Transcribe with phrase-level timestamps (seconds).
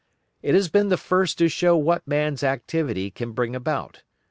[0.41, 4.01] It has been the first to show what man's activity can bring about.